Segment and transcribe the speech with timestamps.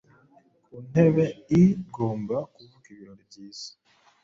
[0.63, 3.71] Ku ntebeigomba kuvuga ibirori byiza-